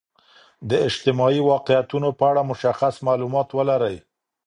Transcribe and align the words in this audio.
د 0.69 0.71
اجتماعي 0.87 1.41
واقعیتونو 1.51 2.09
په 2.19 2.23
اړه 2.31 2.41
مشخص 2.51 2.95
معلومات 3.07 3.49
ولرئ. 3.57 3.97